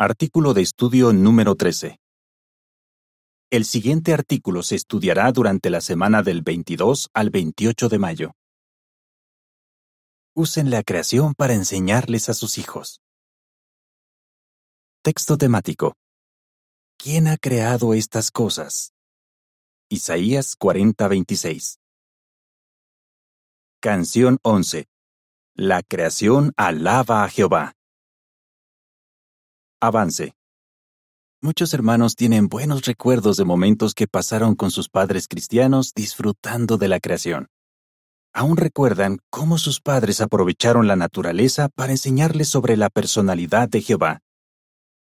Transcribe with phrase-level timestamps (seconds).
[0.00, 1.98] Artículo de estudio número 13.
[3.50, 8.32] El siguiente artículo se estudiará durante la semana del 22 al 28 de mayo.
[10.36, 13.00] Usen la creación para enseñarles a sus hijos.
[15.02, 15.96] Texto temático.
[16.96, 18.92] ¿Quién ha creado estas cosas?
[19.88, 21.80] Isaías 40:26.
[23.80, 24.86] Canción 11.
[25.56, 27.77] La creación alaba a Jehová.
[29.80, 30.32] Avance.
[31.40, 36.88] Muchos hermanos tienen buenos recuerdos de momentos que pasaron con sus padres cristianos disfrutando de
[36.88, 37.46] la creación.
[38.34, 44.18] Aún recuerdan cómo sus padres aprovecharon la naturaleza para enseñarles sobre la personalidad de Jehová.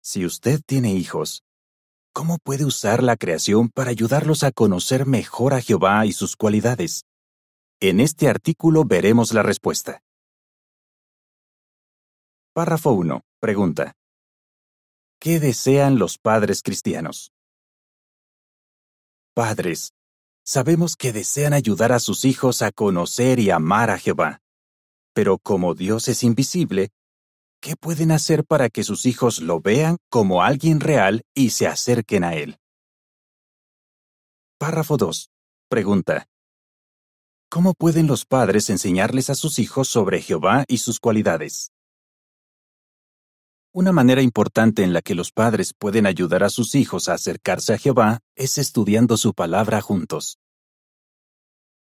[0.02, 1.44] Si usted tiene hijos,
[2.11, 7.05] ¿cómo puede usar la creación para ayudarlos a conocer mejor a Jehová y sus cualidades?
[7.80, 10.02] En este artículo veremos la respuesta.
[12.55, 13.22] Párrafo 1.
[13.39, 13.94] Pregunta.
[15.19, 17.31] ¿Qué desean los padres cristianos?
[19.33, 19.94] Padres,
[20.44, 24.41] sabemos que desean ayudar a sus hijos a conocer y amar a Jehová.
[25.13, 26.91] Pero como Dios es invisible,
[27.61, 32.23] ¿qué pueden hacer para que sus hijos lo vean como alguien real y se acerquen
[32.23, 32.57] a Él?
[34.57, 35.29] Párrafo 2.
[35.69, 36.27] Pregunta.
[37.50, 41.72] ¿Cómo pueden los padres enseñarles a sus hijos sobre Jehová y sus cualidades?
[43.78, 47.73] Una manera importante en la que los padres pueden ayudar a sus hijos a acercarse
[47.73, 50.40] a Jehová es estudiando su palabra juntos.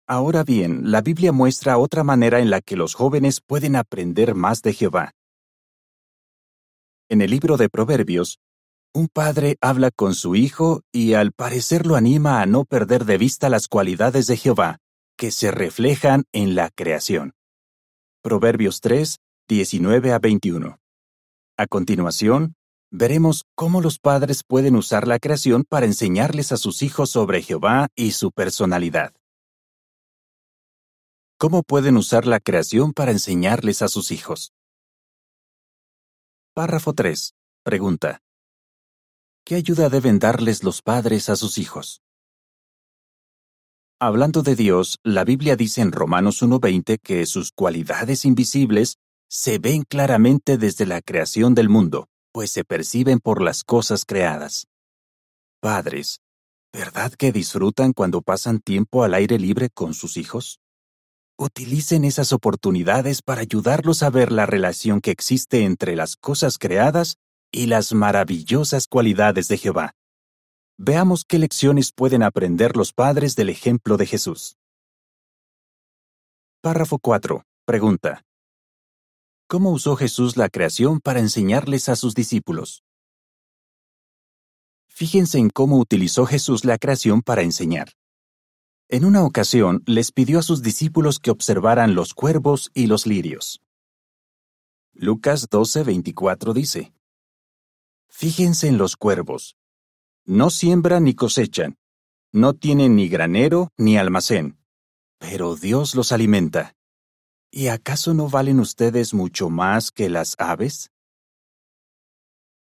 [0.08, 4.62] Ahora bien, la Biblia muestra otra manera en la que los jóvenes pueden aprender más
[4.62, 5.12] de Jehová.
[7.10, 8.40] En el libro de Proverbios,
[8.94, 13.18] un padre habla con su hijo y al parecer lo anima a no perder de
[13.18, 14.78] vista las cualidades de Jehová,
[15.18, 17.34] que se reflejan en la creación.
[18.24, 19.18] Proverbios 3,
[19.50, 20.81] 19 a 21.
[21.62, 22.56] A continuación,
[22.90, 27.90] veremos cómo los padres pueden usar la creación para enseñarles a sus hijos sobre Jehová
[27.94, 29.14] y su personalidad.
[31.38, 34.54] ¿Cómo pueden usar la creación para enseñarles a sus hijos?
[36.56, 37.36] Párrafo 3.
[37.64, 38.24] Pregunta.
[39.46, 42.02] ¿Qué ayuda deben darles los padres a sus hijos?
[44.00, 48.98] Hablando de Dios, la Biblia dice en Romanos 1.20 que sus cualidades invisibles
[49.34, 54.68] se ven claramente desde la creación del mundo, pues se perciben por las cosas creadas.
[55.62, 56.20] Padres,
[56.74, 60.60] ¿verdad que disfrutan cuando pasan tiempo al aire libre con sus hijos?
[61.38, 67.16] Utilicen esas oportunidades para ayudarlos a ver la relación que existe entre las cosas creadas
[67.54, 69.94] y las maravillosas cualidades de Jehová.
[70.78, 74.58] Veamos qué lecciones pueden aprender los padres del ejemplo de Jesús.
[76.62, 77.46] Párrafo 4.
[77.66, 78.26] Pregunta.
[79.52, 82.86] ¿Cómo usó Jesús la creación para enseñarles a sus discípulos?
[84.88, 87.92] Fíjense en cómo utilizó Jesús la creación para enseñar.
[88.88, 93.60] En una ocasión les pidió a sus discípulos que observaran los cuervos y los lirios.
[94.94, 96.94] Lucas 12:24 dice,
[98.08, 99.58] Fíjense en los cuervos.
[100.24, 101.76] No siembran ni cosechan,
[102.32, 104.58] no tienen ni granero ni almacén,
[105.18, 106.74] pero Dios los alimenta.
[107.54, 110.90] ¿Y acaso no valen ustedes mucho más que las aves?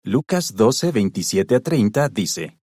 [0.03, 2.59] Lucas 12, 27 a 30 dice,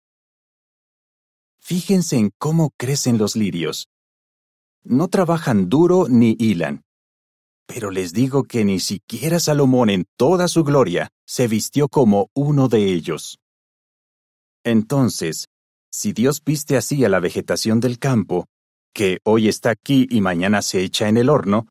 [1.59, 3.87] Fíjense en cómo crecen los lirios.
[4.83, 6.83] No trabajan duro ni hilan.
[7.65, 12.67] Pero les digo que ni siquiera Salomón en toda su gloria se vistió como uno
[12.67, 13.37] de ellos.
[14.65, 15.45] Entonces,
[15.89, 18.47] si Dios viste así a la vegetación del campo,
[18.93, 21.67] que hoy está aquí y mañana se echa en el horno,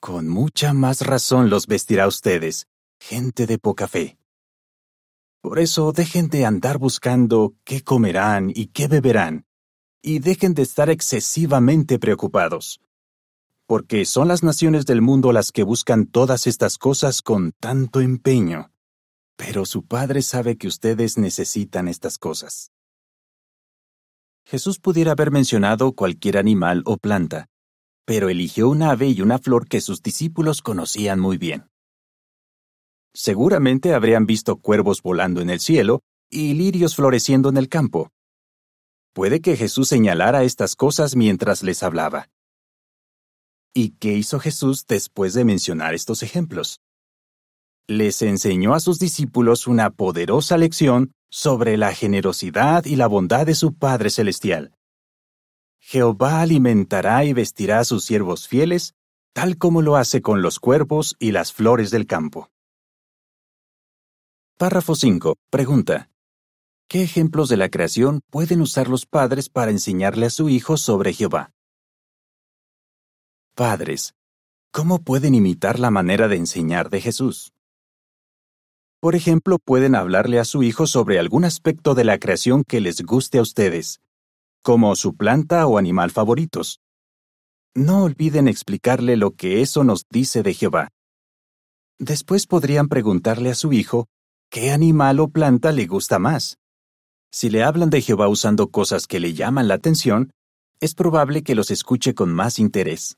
[0.00, 2.66] con mucha más razón los vestirá ustedes,
[2.98, 4.18] gente de poca fe.
[5.42, 9.44] Por eso dejen de andar buscando qué comerán y qué beberán,
[10.02, 12.80] y dejen de estar excesivamente preocupados,
[13.66, 18.72] porque son las naciones del mundo las que buscan todas estas cosas con tanto empeño.
[19.36, 22.72] Pero su Padre sabe que ustedes necesitan estas cosas.
[24.44, 27.49] Jesús pudiera haber mencionado cualquier animal o planta,
[28.10, 31.68] pero eligió un ave y una flor que sus discípulos conocían muy bien.
[33.14, 38.10] Seguramente habrían visto cuervos volando en el cielo y lirios floreciendo en el campo.
[39.12, 42.26] Puede que Jesús señalara estas cosas mientras les hablaba.
[43.72, 46.80] ¿Y qué hizo Jesús después de mencionar estos ejemplos?
[47.86, 53.54] Les enseñó a sus discípulos una poderosa lección sobre la generosidad y la bondad de
[53.54, 54.74] su Padre Celestial.
[55.90, 58.94] Jehová alimentará y vestirá a sus siervos fieles,
[59.32, 62.48] tal como lo hace con los cuervos y las flores del campo.
[64.56, 65.34] Párrafo 5.
[65.50, 66.08] Pregunta.
[66.88, 71.12] ¿Qué ejemplos de la creación pueden usar los padres para enseñarle a su hijo sobre
[71.12, 71.50] Jehová?
[73.56, 74.14] Padres,
[74.70, 77.52] ¿cómo pueden imitar la manera de enseñar de Jesús?
[79.00, 83.02] Por ejemplo, pueden hablarle a su hijo sobre algún aspecto de la creación que les
[83.02, 84.00] guste a ustedes,
[84.62, 86.80] como su planta o animal favoritos.
[87.74, 90.88] No olviden explicarle lo que eso nos dice de Jehová.
[91.98, 94.06] Después podrían preguntarle a su hijo
[94.50, 96.56] qué animal o planta le gusta más.
[97.32, 100.32] Si le hablan de Jehová usando cosas que le llaman la atención,
[100.80, 103.16] es probable que los escuche con más interés.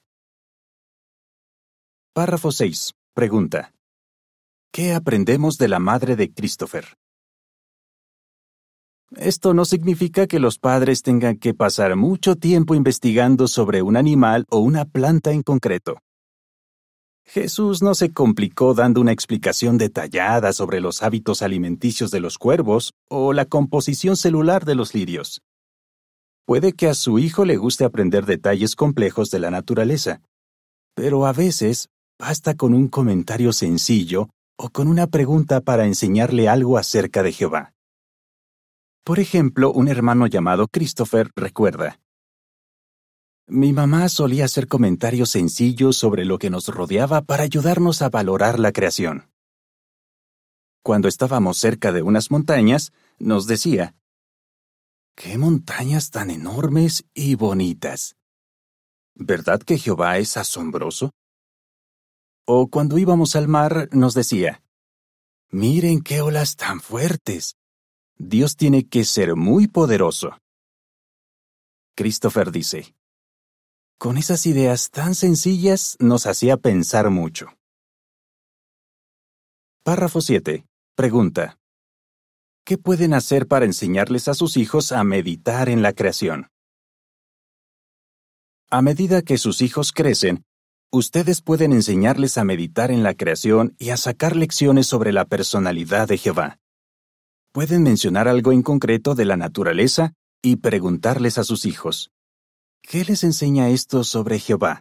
[2.12, 2.93] Párrafo 6.
[3.15, 3.73] Pregunta.
[4.71, 6.97] ¿Qué aprendemos de la madre de Christopher?
[9.17, 14.47] Esto no significa que los padres tengan que pasar mucho tiempo investigando sobre un animal
[14.49, 15.99] o una planta en concreto.
[17.25, 22.94] Jesús no se complicó dando una explicación detallada sobre los hábitos alimenticios de los cuervos
[23.09, 25.41] o la composición celular de los lirios.
[26.47, 30.20] Puede que a su hijo le guste aprender detalles complejos de la naturaleza,
[30.94, 31.88] pero a veces
[32.19, 37.73] basta con un comentario sencillo o con una pregunta para enseñarle algo acerca de Jehová.
[39.05, 42.01] Por ejemplo, un hermano llamado Christopher recuerda,
[43.49, 48.61] Mi mamá solía hacer comentarios sencillos sobre lo que nos rodeaba para ayudarnos a valorar
[48.61, 49.29] la creación.
[50.85, 53.97] Cuando estábamos cerca de unas montañas, nos decía,
[55.17, 58.17] ¡Qué montañas tan enormes y bonitas!
[59.15, 61.11] ¿Verdad que Jehová es asombroso?
[62.47, 64.63] O cuando íbamos al mar nos decía,
[65.51, 67.57] Miren qué olas tan fuertes.
[68.25, 70.39] Dios tiene que ser muy poderoso.
[71.97, 72.95] Christopher dice,
[73.99, 77.49] Con esas ideas tan sencillas nos hacía pensar mucho.
[79.83, 80.65] Párrafo 7.
[80.95, 81.59] Pregunta.
[82.65, 86.47] ¿Qué pueden hacer para enseñarles a sus hijos a meditar en la creación?
[88.71, 90.45] A medida que sus hijos crecen,
[90.93, 96.07] ustedes pueden enseñarles a meditar en la creación y a sacar lecciones sobre la personalidad
[96.07, 96.62] de Jehová.
[97.53, 102.11] Pueden mencionar algo en concreto de la naturaleza y preguntarles a sus hijos,
[102.81, 104.81] ¿qué les enseña esto sobre Jehová?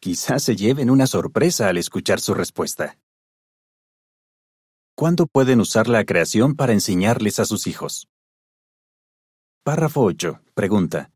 [0.00, 2.98] Quizás se lleven una sorpresa al escuchar su respuesta.
[4.96, 8.08] ¿Cuándo pueden usar la creación para enseñarles a sus hijos?
[9.62, 10.42] Párrafo 8.
[10.54, 11.12] Pregunta.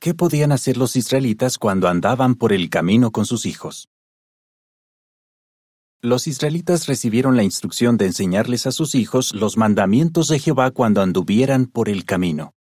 [0.00, 3.88] ¿Qué podían hacer los israelitas cuando andaban por el camino con sus hijos?
[6.06, 11.02] Los israelitas recibieron la instrucción de enseñarles a sus hijos los mandamientos de Jehová cuando
[11.02, 12.54] anduvieran por el camino.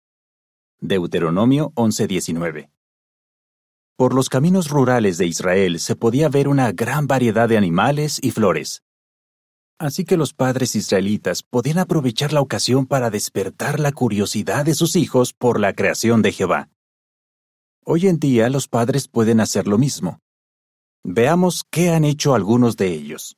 [0.81, 2.71] Deuteronomio 11:19.
[3.97, 8.31] Por los caminos rurales de Israel se podía ver una gran variedad de animales y
[8.31, 8.83] flores.
[9.79, 14.97] Así que los padres israelitas podían aprovechar la ocasión para despertar la curiosidad de sus
[14.97, 16.71] hijos por la creación de Jehová.
[17.85, 20.24] Hoy en día los padres pueden hacer lo mismo.
[21.07, 23.37] Veamos qué han hecho algunos de ellos.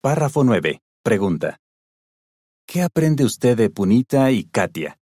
[0.00, 0.80] Párrafo 9.
[1.02, 1.58] Pregunta.
[2.68, 5.00] ¿Qué aprende usted de Punita y Katia?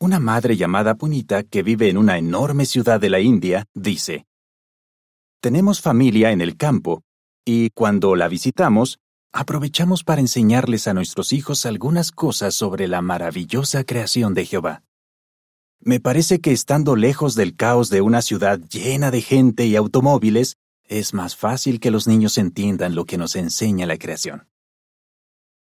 [0.00, 4.26] Una madre llamada Punita, que vive en una enorme ciudad de la India, dice,
[5.40, 7.04] Tenemos familia en el campo,
[7.44, 8.98] y cuando la visitamos,
[9.32, 14.82] aprovechamos para enseñarles a nuestros hijos algunas cosas sobre la maravillosa creación de Jehová.
[15.80, 20.56] Me parece que estando lejos del caos de una ciudad llena de gente y automóviles,
[20.84, 24.48] es más fácil que los niños entiendan lo que nos enseña la creación.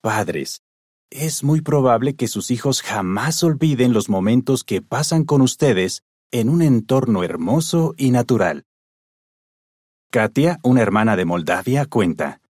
[0.01, 0.63] Padres,
[1.11, 6.49] es muy probable que sus hijos jamás olviden los momentos que pasan con ustedes en
[6.49, 8.65] un entorno hermoso y natural.
[10.11, 12.41] Katia, una hermana de Moldavia, cuenta.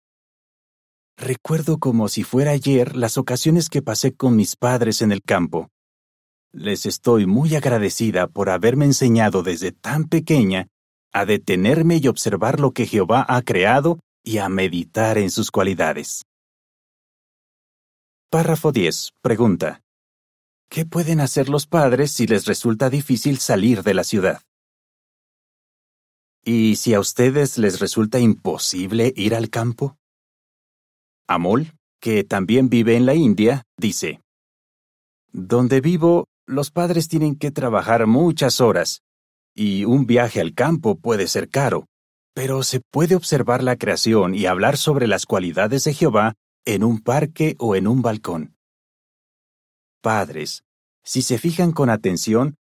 [1.17, 5.69] Recuerdo como si fuera ayer las ocasiones que pasé con mis padres en el campo.
[6.53, 10.67] Les estoy muy agradecida por haberme enseñado desde tan pequeña
[11.13, 16.25] a detenerme y observar lo que Jehová ha creado y a meditar en sus cualidades.
[18.31, 19.13] Párrafo 10.
[19.23, 19.83] Pregunta.
[20.69, 24.43] ¿Qué pueden hacer los padres si les resulta difícil salir de la ciudad?
[26.45, 29.97] ¿Y si a ustedes les resulta imposible ir al campo?
[31.29, 34.21] Amol, que también vive en la India, dice,
[35.33, 39.03] Donde vivo los padres tienen que trabajar muchas horas,
[39.55, 41.87] y un viaje al campo puede ser caro,
[42.35, 47.01] pero se puede observar la creación y hablar sobre las cualidades de Jehová en un
[47.01, 48.57] parque o en un balcón.
[50.03, 50.65] Padres,
[51.05, 52.57] si se fijan con atención,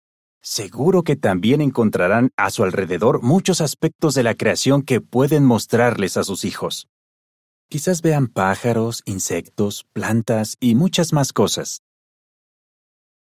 [0.43, 6.17] seguro que también encontrarán a su alrededor muchos aspectos de la creación que pueden mostrarles
[6.17, 6.89] a sus hijos.
[7.69, 11.83] Quizás vean pájaros, insectos, plantas y muchas más cosas.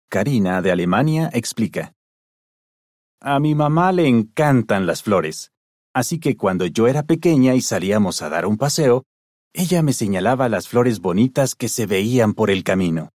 [0.09, 1.93] Karina, de Alemania, explica.
[3.21, 5.53] A mi mamá le encantan las flores,
[5.95, 9.05] así que cuando yo era pequeña y salíamos a dar un paseo,
[9.53, 13.11] ella me señalaba las flores bonitas que se veían por el camino.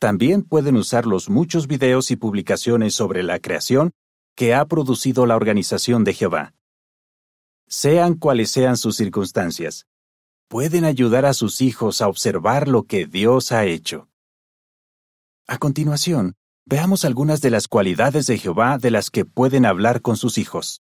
[0.00, 3.92] También pueden usar los muchos videos y publicaciones sobre la creación
[4.34, 6.54] que ha producido la Organización de Jehová.
[7.68, 9.86] Sean cuales sean sus circunstancias,
[10.48, 14.09] pueden ayudar a sus hijos a observar lo que Dios ha hecho.
[15.46, 20.16] A continuación, veamos algunas de las cualidades de Jehová de las que pueden hablar con
[20.16, 20.82] sus hijos.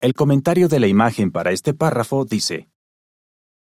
[0.00, 2.68] El comentario de la imagen para este párrafo dice,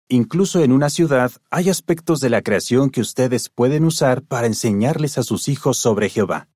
[0.08, 5.18] Incluso en una ciudad hay aspectos de la creación que ustedes pueden usar para enseñarles
[5.18, 6.50] a sus hijos sobre Jehová.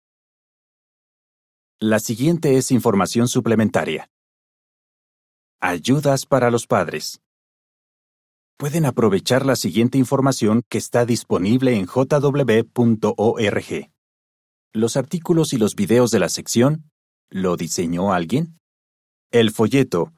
[1.79, 4.09] La siguiente es información suplementaria.
[5.59, 7.21] Ayudas para los padres.
[8.57, 12.71] Pueden aprovechar la siguiente información que está disponible en jw.org.
[14.73, 16.89] Los artículos y los videos de la sección
[17.29, 18.57] ¿Lo diseñó alguien?
[19.31, 20.11] El folleto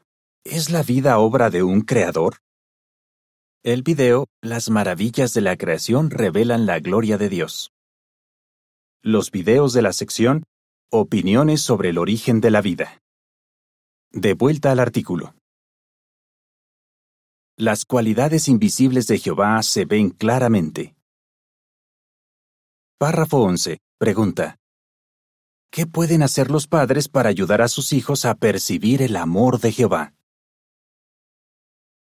[0.46, 2.38] ¿Es la vida obra de un creador?
[3.62, 7.74] El video Las maravillas de la creación revelan la gloria de Dios.
[9.02, 10.46] Los videos de la sección
[10.90, 13.02] Opiniones sobre el origen de la vida.
[14.12, 15.36] De vuelta al artículo.
[17.62, 20.96] Las cualidades invisibles de Jehová se ven claramente.
[22.98, 23.80] Párrafo 11.
[23.98, 24.56] Pregunta.
[25.70, 29.74] ¿Qué pueden hacer los padres para ayudar a sus hijos a percibir el amor de
[29.74, 30.14] Jehová?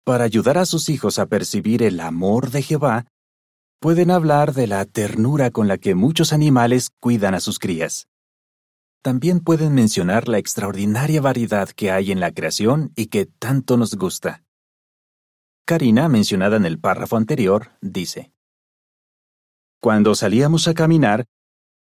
[0.04, 3.06] Para ayudar a sus hijos a percibir el amor de Jehová,
[3.78, 8.08] pueden hablar de la ternura con la que muchos animales cuidan a sus crías.
[9.00, 13.94] También pueden mencionar la extraordinaria variedad que hay en la creación y que tanto nos
[13.94, 14.44] gusta.
[15.64, 18.32] Karina, mencionada en el párrafo anterior, dice,
[19.80, 21.26] Cuando salíamos a caminar,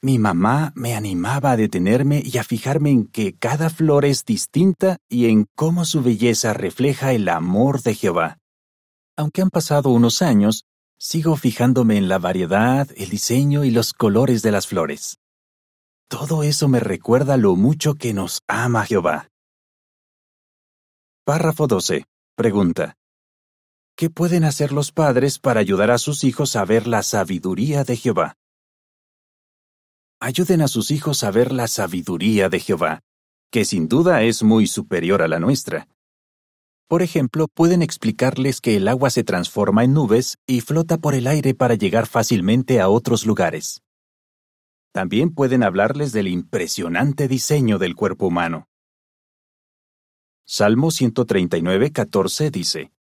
[0.03, 4.99] mi mamá me animaba a detenerme y a fijarme en que cada flor es distinta
[5.09, 8.39] y en cómo su belleza refleja el amor de Jehová.
[9.17, 10.65] Aunque han pasado unos años,
[10.99, 15.19] sigo fijándome en la variedad, el diseño y los colores de las flores.
[16.09, 19.29] Todo eso me recuerda lo mucho que nos ama Jehová.
[21.25, 22.05] Párrafo 12.
[22.37, 22.95] Pregunta.
[23.97, 27.97] ¿Qué pueden hacer los padres para ayudar a sus hijos a ver la sabiduría de
[27.97, 28.37] Jehová?
[30.25, 33.01] ayuden a sus hijos a ver la sabiduría de Jehová,
[33.51, 35.87] que sin duda es muy superior a la nuestra.
[36.89, 41.27] Por ejemplo, pueden explicarles que el agua se transforma en nubes y flota por el
[41.27, 43.83] aire para llegar fácilmente a otros lugares.
[44.93, 48.67] También pueden hablarles del impresionante diseño del cuerpo humano.
[50.47, 52.94] Salmo 139, 14 dice,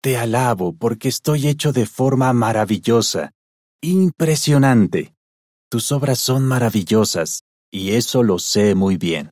[0.00, 3.32] Te alabo porque estoy hecho de forma maravillosa,
[3.82, 5.12] impresionante.
[5.68, 9.30] Tus obras son maravillosas, y eso lo sé muy bien.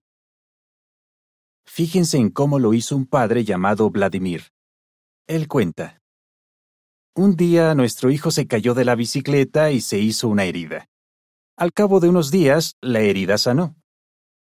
[1.66, 4.48] Fíjense en cómo lo hizo un padre llamado Vladimir.
[5.28, 6.00] Él cuenta.
[7.14, 10.86] Un día nuestro hijo se cayó de la bicicleta y se hizo una herida.
[11.56, 13.76] Al cabo de unos días, la herida sanó.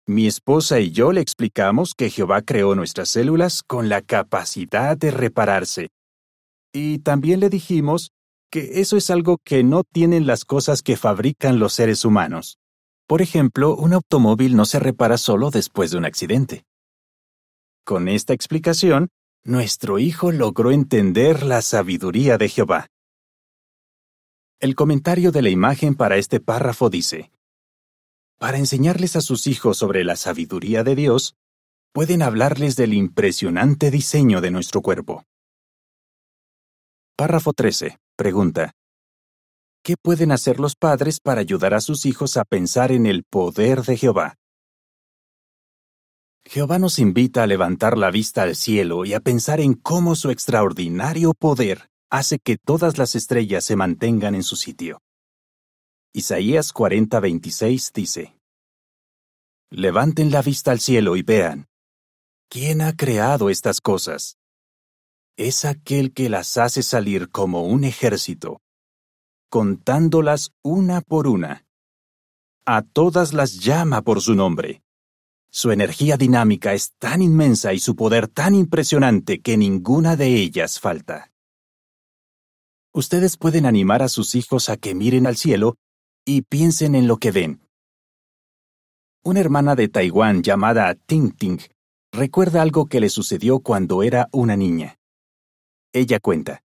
[0.07, 5.11] Mi esposa y yo le explicamos que Jehová creó nuestras células con la capacidad de
[5.11, 5.87] repararse.
[6.73, 8.11] Y también le dijimos
[8.49, 12.59] que eso es algo que no tienen las cosas que fabrican los seres humanos.
[13.07, 16.63] Por ejemplo, un automóvil no se repara solo después de un accidente.
[17.83, 19.09] Con esta explicación,
[19.43, 22.87] nuestro hijo logró entender la sabiduría de Jehová.
[24.59, 27.31] El comentario de la imagen para este párrafo dice,
[28.37, 31.35] Para enseñarles a sus hijos sobre la sabiduría de Dios,
[31.93, 35.25] pueden hablarles del impresionante diseño de nuestro cuerpo.
[37.21, 37.99] Párrafo 13.
[38.17, 38.71] Pregunta.
[39.83, 43.83] ¿Qué pueden hacer los padres para ayudar a sus hijos a pensar en el poder
[43.83, 44.37] de Jehová?
[46.43, 50.31] Jehová nos invita a levantar la vista al cielo y a pensar en cómo su
[50.31, 54.99] extraordinario poder hace que todas las estrellas se mantengan en su sitio.
[56.13, 58.35] Isaías 40:26 dice,
[59.69, 61.67] Levanten la vista al cielo y vean,
[62.49, 64.40] ¿quién ha creado estas cosas?
[65.47, 68.61] Es aquel que las hace salir como un ejército,
[69.49, 71.65] contándolas una por una.
[72.65, 74.83] A todas las llama por su nombre.
[75.49, 80.79] Su energía dinámica es tan inmensa y su poder tan impresionante que ninguna de ellas
[80.79, 81.31] falta.
[82.93, 85.75] Ustedes pueden animar a sus hijos a que miren al cielo
[86.23, 87.67] y piensen en lo que ven.
[89.23, 91.59] Una hermana de Taiwán llamada Ting Ting
[92.11, 95.00] recuerda algo que le sucedió cuando era una niña.
[95.93, 96.63] Ella cuenta.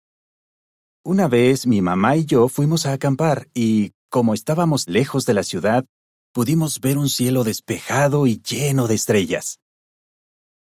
[1.04, 5.44] Una vez mi mamá y yo fuimos a acampar y, como estábamos lejos de la
[5.44, 5.84] ciudad,
[6.32, 9.60] pudimos ver un cielo despejado y lleno de estrellas.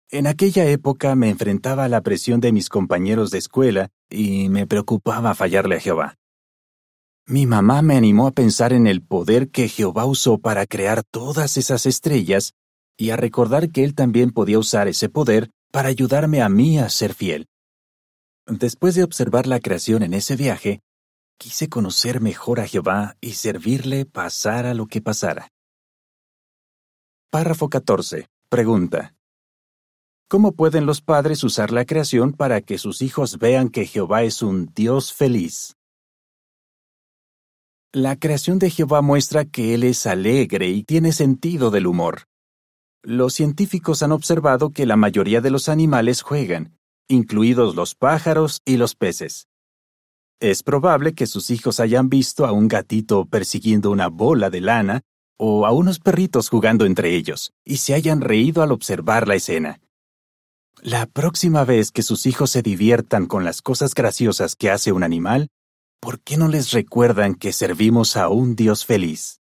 [0.09, 4.65] En aquella época me enfrentaba a la presión de mis compañeros de escuela y me
[4.65, 6.15] preocupaba fallarle a Jehová.
[7.25, 11.57] Mi mamá me animó a pensar en el poder que Jehová usó para crear todas
[11.57, 12.53] esas estrellas
[12.95, 16.87] y a recordar que Él también podía usar ese poder para ayudarme a mí a
[16.87, 17.49] ser fiel.
[18.49, 20.79] Después de observar la creación en ese viaje,
[21.37, 25.49] quise conocer mejor a Jehová y servirle pasara lo que pasara.
[27.29, 28.29] Párrafo 14.
[28.49, 29.15] Pregunta.
[30.29, 34.41] ¿Cómo pueden los padres usar la creación para que sus hijos vean que Jehová es
[34.41, 35.75] un Dios feliz?
[37.91, 42.23] La creación de Jehová muestra que Él es alegre y tiene sentido del humor.
[43.03, 46.76] Los científicos han observado que la mayoría de los animales juegan,
[47.07, 49.47] incluidos los pájaros y los peces.
[50.39, 55.01] Es probable que sus hijos hayan visto a un gatito persiguiendo una bola de lana
[55.37, 59.79] o a unos perritos jugando entre ellos, y se hayan reído al observar la escena.
[60.81, 65.03] La próxima vez que sus hijos se diviertan con las cosas graciosas que hace un
[65.03, 65.49] animal,
[65.99, 69.41] ¿por qué no les recuerdan que servimos a un Dios feliz?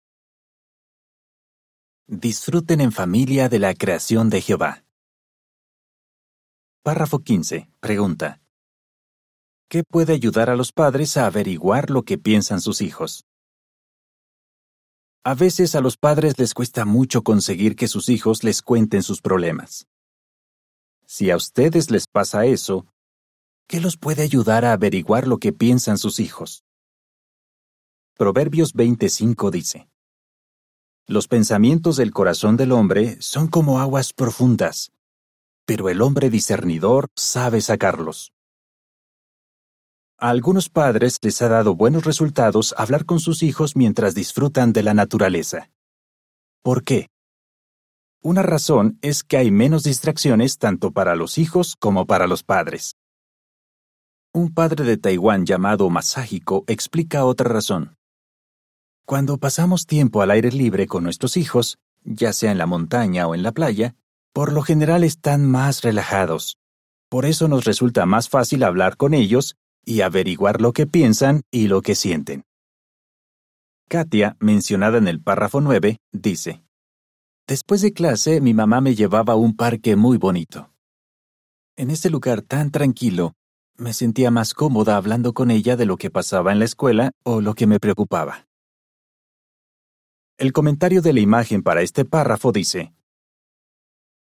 [2.07, 4.83] Disfruten en familia de la creación de Jehová.
[6.81, 7.69] Párrafo 15.
[7.81, 8.41] Pregunta.
[9.67, 13.25] ¿Qué puede ayudar a los padres a averiguar lo que piensan sus hijos?
[15.25, 19.21] A veces a los padres les cuesta mucho conseguir que sus hijos les cuenten sus
[19.21, 19.87] problemas.
[21.05, 22.87] Si a ustedes les pasa eso,
[23.67, 26.63] ¿qué los puede ayudar a averiguar lo que piensan sus hijos?
[28.15, 29.89] Proverbios 25 dice,
[31.07, 34.93] Los pensamientos del corazón del hombre son como aguas profundas,
[35.69, 38.33] pero el hombre discernidor sabe sacarlos.
[40.17, 44.81] A algunos padres les ha dado buenos resultados hablar con sus hijos mientras disfrutan de
[44.81, 45.69] la naturaleza.
[46.63, 47.09] ¿Por qué?
[48.19, 52.95] Una razón es que hay menos distracciones tanto para los hijos como para los padres.
[54.33, 57.95] Un padre de Taiwán llamado Maságico explica otra razón.
[59.05, 63.35] Cuando pasamos tiempo al aire libre con nuestros hijos, ya sea en la montaña o
[63.35, 63.95] en la playa,
[64.33, 66.57] por lo general están más relajados.
[67.09, 71.67] Por eso nos resulta más fácil hablar con ellos y averiguar lo que piensan y
[71.67, 72.43] lo que sienten.
[73.89, 76.63] Katia, mencionada en el párrafo 9, dice,
[77.47, 80.71] Después de clase mi mamá me llevaba a un parque muy bonito.
[81.75, 83.33] En este lugar tan tranquilo,
[83.75, 87.41] me sentía más cómoda hablando con ella de lo que pasaba en la escuela o
[87.41, 88.45] lo que me preocupaba.
[90.37, 92.93] El comentario de la imagen para este párrafo dice,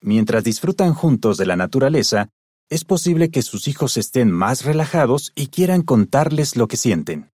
[0.01, 2.29] Mientras disfrutan juntos de la naturaleza,
[2.69, 7.31] es posible que sus hijos estén más relajados y quieran contarles lo que sienten.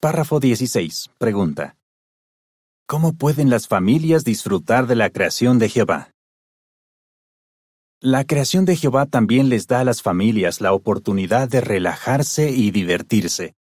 [0.00, 1.10] Párrafo 16.
[1.18, 1.76] Pregunta.
[2.86, 6.10] ¿Cómo pueden las familias disfrutar de la creación de Jehová?
[8.00, 12.70] La creación de Jehová también les da a las familias la oportunidad de relajarse y
[12.70, 13.54] divertirse,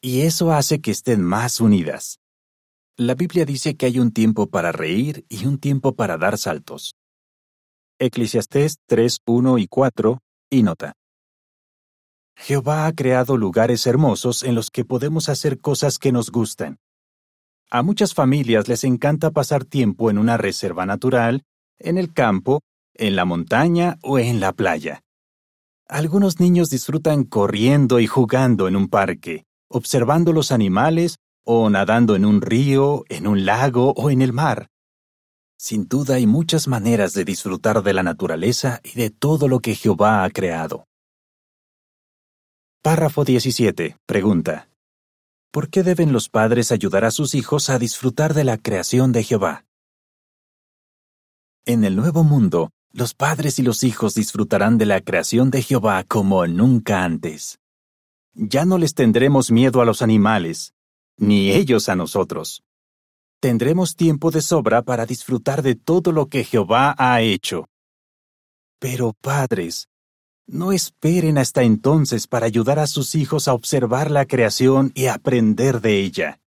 [0.00, 2.21] y eso hace que estén más unidas.
[2.98, 6.94] La Biblia dice que hay un tiempo para reír y un tiempo para dar saltos.
[7.98, 10.18] Eclesiastés 3, 1 y 4,
[10.50, 10.92] y nota.
[12.36, 16.80] Jehová ha creado lugares hermosos en los que podemos hacer cosas que nos gustan.
[17.70, 21.44] A muchas familias les encanta pasar tiempo en una reserva natural,
[21.78, 22.60] en el campo,
[22.92, 25.00] en la montaña o en la playa.
[25.88, 32.24] Algunos niños disfrutan corriendo y jugando en un parque, observando los animales o nadando en
[32.24, 34.68] un río, en un lago o en el mar.
[35.56, 39.74] Sin duda hay muchas maneras de disfrutar de la naturaleza y de todo lo que
[39.74, 40.86] Jehová ha creado.
[42.82, 43.96] Párrafo 17.
[44.06, 44.68] Pregunta.
[45.52, 49.22] ¿Por qué deben los padres ayudar a sus hijos a disfrutar de la creación de
[49.22, 49.64] Jehová?
[51.64, 56.02] En el nuevo mundo, los padres y los hijos disfrutarán de la creación de Jehová
[56.02, 57.60] como nunca antes.
[58.34, 60.74] Ya no les tendremos miedo a los animales,
[61.22, 62.64] ni ellos a nosotros.
[63.40, 67.68] Tendremos tiempo de sobra para disfrutar de todo lo que Jehová ha hecho.
[68.80, 69.88] Pero padres,
[70.48, 75.80] no esperen hasta entonces para ayudar a sus hijos a observar la creación y aprender
[75.80, 76.40] de ella.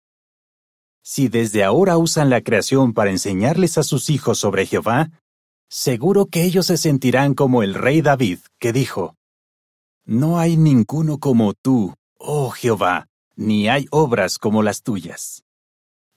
[1.01, 5.09] Si desde ahora usan la creación para enseñarles a sus hijos sobre Jehová,
[5.69, 9.15] seguro que ellos se sentirán como el rey David, que dijo,
[10.03, 15.43] No hay ninguno como tú, oh Jehová, ni hay obras como las tuyas.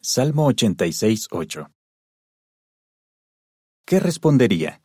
[0.00, 1.70] Salmo 86, 8.
[3.88, 4.83] ¿qué respondería?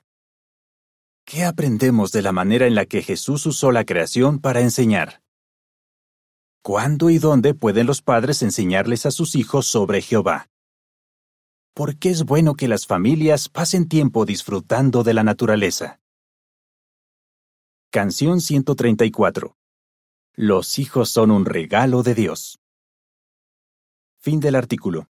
[1.25, 5.21] ¿Qué aprendemos de la manera en la que Jesús usó la creación para enseñar?
[6.61, 10.49] ¿Cuándo y dónde pueden los padres enseñarles a sus hijos sobre Jehová?
[11.73, 15.99] ¿Por qué es bueno que las familias pasen tiempo disfrutando de la naturaleza?
[17.91, 19.57] Canción 134.
[20.35, 22.59] Los hijos son un regalo de Dios.
[24.19, 25.12] Fin del artículo.